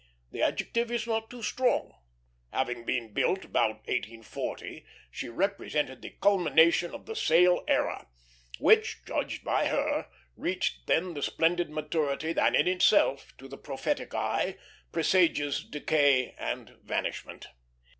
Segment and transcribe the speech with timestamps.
[0.31, 1.93] The adjective is not too strong.
[2.51, 8.07] Having been built about 1840, she represented the culmination of the sail era,
[8.57, 14.15] which, judged by her, reached then the splendid maturity that in itself, to the prophetic
[14.15, 14.57] eye,
[14.91, 17.49] presages decay and vanishment.